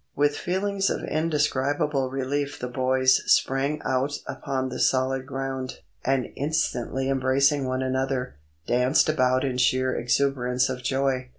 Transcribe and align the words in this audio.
With 0.15 0.35
feelings 0.35 0.89
of 0.89 1.03
indescribable 1.03 2.09
relief 2.09 2.57
the 2.57 2.67
boys 2.67 3.21
sprang 3.31 3.83
out 3.85 4.13
upon 4.25 4.69
the 4.69 4.79
solid 4.79 5.27
ground, 5.27 5.81
and 6.03 6.25
instantly 6.35 7.07
embracing 7.07 7.67
one 7.67 7.83
another, 7.83 8.33
danced 8.65 9.09
about 9.09 9.43
in 9.43 9.59
sheer 9.59 9.93
exuberance 9.95 10.69
of 10.69 10.81
joy. 10.81 11.29